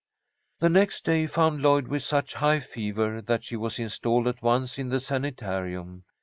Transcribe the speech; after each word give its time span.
The 0.57 0.67
next 0.69 1.05
day 1.05 1.27
found 1.27 1.61
Lloyd 1.61 1.87
with 1.87 2.01
such 2.01 2.33
high 2.33 2.59
fever 2.59 3.21
that 3.21 3.43
she 3.43 3.55
was 3.55 3.77
installed 3.77 4.27
at 4.27 4.41
once 4.41 4.79
in 4.79 4.89
the 4.89 4.99
sanitarium. 4.99 6.05